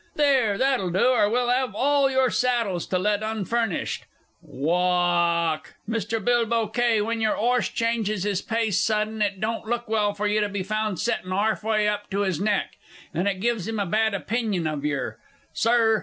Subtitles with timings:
[0.15, 4.05] There, that'll do or we'll 'ave all your saddles to let unfurnished.
[4.41, 5.75] Wa alk!
[5.87, 6.19] Mr.
[6.19, 10.41] Bilbow Kay, when your 'orse changes his pace sudden, it don't look well for you
[10.41, 12.77] to be found settin' 'arf way up his neck,
[13.13, 15.19] and it gives him a bad opinion of yer,
[15.53, 15.99] Sir.